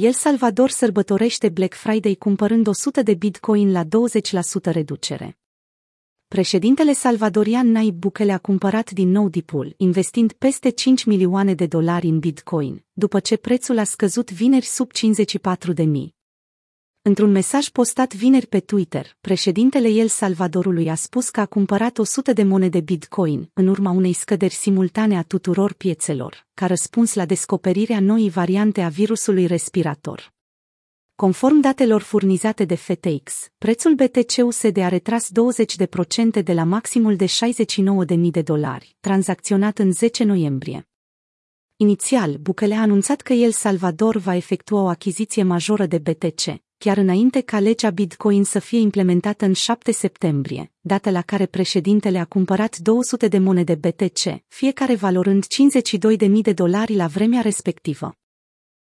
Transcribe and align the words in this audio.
El 0.00 0.12
Salvador 0.12 0.70
sărbătorește 0.70 1.48
Black 1.48 1.74
Friday 1.74 2.14
cumpărând 2.14 2.66
100 2.66 3.02
de 3.02 3.14
Bitcoin 3.14 3.72
la 3.72 3.84
20% 3.84 3.86
reducere. 4.62 5.38
Președintele 6.28 6.92
salvadorian 6.92 7.70
Naib 7.70 7.94
Bukele 7.94 8.32
a 8.32 8.38
cumpărat 8.38 8.90
din 8.90 9.10
nou 9.10 9.28
Dipul, 9.28 9.74
investind 9.76 10.32
peste 10.32 10.70
5 10.70 11.04
milioane 11.04 11.54
de 11.54 11.66
dolari 11.66 12.06
în 12.06 12.18
Bitcoin, 12.18 12.84
după 12.92 13.20
ce 13.20 13.36
prețul 13.36 13.78
a 13.78 13.84
scăzut 13.84 14.32
vineri 14.32 14.64
sub 14.64 14.92
54 14.92 15.72
de 15.72 15.82
mii. 15.82 16.14
Într-un 17.06 17.30
mesaj 17.30 17.68
postat 17.68 18.14
vineri 18.14 18.46
pe 18.46 18.60
Twitter, 18.60 19.16
președintele 19.20 19.88
El 19.88 20.08
Salvadorului 20.08 20.88
a 20.88 20.94
spus 20.94 21.30
că 21.30 21.40
a 21.40 21.46
cumpărat 21.46 21.98
100 21.98 22.32
de 22.32 22.42
monede 22.42 22.80
Bitcoin 22.80 23.50
în 23.52 23.66
urma 23.66 23.90
unei 23.90 24.12
scăderi 24.12 24.54
simultane 24.54 25.16
a 25.16 25.22
tuturor 25.22 25.72
piețelor, 25.72 26.46
ca 26.54 26.66
răspuns 26.66 27.14
la 27.14 27.24
descoperirea 27.24 28.00
noii 28.00 28.30
variante 28.30 28.80
a 28.80 28.88
virusului 28.88 29.46
respirator. 29.46 30.32
Conform 31.14 31.60
datelor 31.60 32.00
furnizate 32.00 32.64
de 32.64 32.74
FTX, 32.74 33.48
prețul 33.58 33.94
BTC-USD 33.94 34.76
a 34.76 34.88
retras 34.88 35.30
20% 36.40 36.42
de 36.44 36.52
la 36.52 36.64
maximul 36.64 37.16
de 37.16 37.26
69.000 37.26 38.16
de 38.30 38.42
dolari, 38.42 38.96
tranzacționat 39.00 39.78
în 39.78 39.92
10 39.92 40.24
noiembrie. 40.24 40.88
Inițial, 41.76 42.34
Bukele 42.34 42.74
a 42.74 42.80
anunțat 42.80 43.20
că 43.20 43.32
El 43.32 43.50
Salvador 43.50 44.16
va 44.16 44.34
efectua 44.34 44.82
o 44.82 44.88
achiziție 44.88 45.42
majoră 45.42 45.86
de 45.86 45.98
BTC, 45.98 46.63
chiar 46.78 46.96
înainte 46.96 47.40
ca 47.40 47.60
legea 47.60 47.90
Bitcoin 47.90 48.44
să 48.44 48.58
fie 48.58 48.78
implementată 48.78 49.44
în 49.44 49.52
7 49.52 49.92
septembrie, 49.92 50.72
dată 50.80 51.10
la 51.10 51.22
care 51.22 51.46
președintele 51.46 52.18
a 52.18 52.24
cumpărat 52.24 52.78
200 52.78 53.28
de 53.28 53.38
monede 53.38 53.74
BTC, 53.74 54.44
fiecare 54.48 54.94
valorând 54.94 55.44
52.000 56.26 56.30
de 56.42 56.52
dolari 56.52 56.94
la 56.94 57.06
vremea 57.06 57.40
respectivă. 57.40 58.16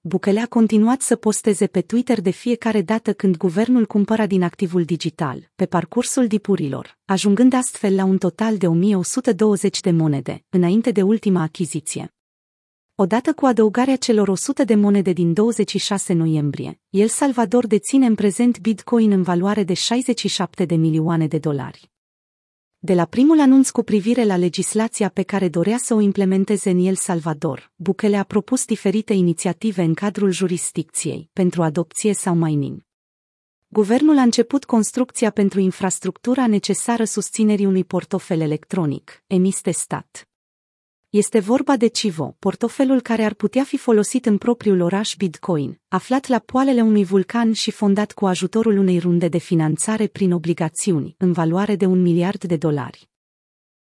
Bukele 0.00 0.40
a 0.40 0.46
continuat 0.46 1.00
să 1.00 1.16
posteze 1.16 1.66
pe 1.66 1.80
Twitter 1.80 2.20
de 2.20 2.30
fiecare 2.30 2.82
dată 2.82 3.12
când 3.12 3.36
guvernul 3.36 3.86
cumpăra 3.86 4.26
din 4.26 4.42
activul 4.42 4.84
digital, 4.84 5.50
pe 5.54 5.66
parcursul 5.66 6.26
dipurilor, 6.26 6.98
ajungând 7.04 7.52
astfel 7.52 7.94
la 7.94 8.04
un 8.04 8.18
total 8.18 8.56
de 8.56 8.66
1120 8.66 9.80
de 9.80 9.90
monede, 9.90 10.44
înainte 10.48 10.90
de 10.90 11.02
ultima 11.02 11.42
achiziție. 11.42 12.15
Odată 12.98 13.32
cu 13.32 13.46
adăugarea 13.46 13.96
celor 13.96 14.28
100 14.28 14.64
de 14.64 14.74
monede 14.74 15.12
din 15.12 15.32
26 15.32 16.12
noiembrie, 16.12 16.80
El 16.90 17.08
Salvador 17.08 17.66
deține 17.66 18.06
în 18.06 18.14
prezent 18.14 18.60
Bitcoin 18.60 19.10
în 19.10 19.22
valoare 19.22 19.64
de 19.64 19.74
67 19.74 20.64
de 20.64 20.74
milioane 20.74 21.26
de 21.26 21.38
dolari. 21.38 21.90
De 22.78 22.94
la 22.94 23.04
primul 23.04 23.40
anunț 23.40 23.70
cu 23.70 23.82
privire 23.82 24.24
la 24.24 24.36
legislația 24.36 25.08
pe 25.08 25.22
care 25.22 25.48
dorea 25.48 25.76
să 25.76 25.94
o 25.94 26.00
implementeze 26.00 26.70
în 26.70 26.78
El 26.78 26.94
Salvador, 26.94 27.72
Bukele 27.74 28.16
a 28.16 28.24
propus 28.24 28.64
diferite 28.64 29.12
inițiative 29.12 29.82
în 29.82 29.94
cadrul 29.94 30.30
jurisdicției 30.30 31.30
pentru 31.32 31.62
adopție 31.62 32.12
sau 32.12 32.34
mining. 32.34 32.80
Guvernul 33.68 34.18
a 34.18 34.22
început 34.22 34.64
construcția 34.64 35.30
pentru 35.30 35.60
infrastructura 35.60 36.46
necesară 36.46 37.04
susținerii 37.04 37.66
unui 37.66 37.84
portofel 37.84 38.40
electronic, 38.40 39.22
emis 39.26 39.60
de 39.60 39.70
stat. 39.70 40.28
Este 41.16 41.38
vorba 41.38 41.76
de 41.76 41.86
Civo, 41.86 42.36
portofelul 42.38 43.00
care 43.00 43.24
ar 43.24 43.34
putea 43.34 43.64
fi 43.64 43.76
folosit 43.76 44.26
în 44.26 44.38
propriul 44.38 44.80
oraș 44.80 45.14
Bitcoin, 45.16 45.80
aflat 45.88 46.26
la 46.26 46.38
poalele 46.38 46.80
unui 46.80 47.04
vulcan 47.04 47.52
și 47.52 47.70
fondat 47.70 48.12
cu 48.12 48.26
ajutorul 48.26 48.76
unei 48.78 48.98
runde 48.98 49.28
de 49.28 49.38
finanțare 49.38 50.06
prin 50.06 50.32
obligațiuni, 50.32 51.14
în 51.18 51.32
valoare 51.32 51.76
de 51.76 51.86
un 51.86 52.02
miliard 52.02 52.44
de 52.44 52.56
dolari. 52.56 53.08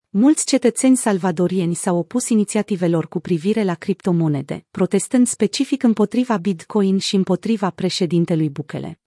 Mulți 0.10 0.46
cetățeni 0.46 0.98
salvadorieni 0.98 1.74
s-au 1.74 1.98
opus 1.98 2.30
inițiativelor 2.30 3.08
cu 3.08 3.20
privire 3.20 3.64
la 3.64 3.76
criptomonede, 3.76 4.66
protestând 4.72 5.28
specific 5.28 5.84
împotriva 5.84 6.38
Bitcoin 6.38 6.98
și 6.98 7.16
împotriva 7.16 7.70
președintelui 7.70 8.50
Bukele. 8.50 9.00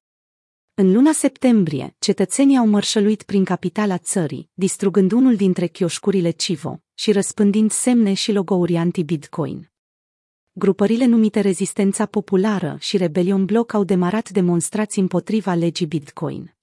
În 0.75 0.92
luna 0.92 1.12
septembrie, 1.12 1.97
cetățenii 1.98 2.57
au 2.57 2.67
mărșăluit 2.67 3.23
prin 3.23 3.45
capitala 3.45 3.98
țării, 3.98 4.51
distrugând 4.55 5.12
unul 5.12 5.36
dintre 5.36 5.67
chioșcurile 5.67 6.30
Civo 6.30 6.83
și 7.02 7.13
răspândind 7.13 7.70
semne 7.70 8.13
și 8.13 8.33
logouri 8.33 8.77
anti-Bitcoin. 8.77 9.70
Grupările 10.52 11.05
numite 11.05 11.40
Rezistența 11.40 12.07
Populară 12.07 12.77
și 12.80 12.96
Rebelion 12.96 13.45
Bloc 13.45 13.73
au 13.73 13.85
demarat 13.85 14.30
demonstrații 14.30 15.01
împotriva 15.01 15.55
legii 15.55 15.86
Bitcoin. 15.86 16.57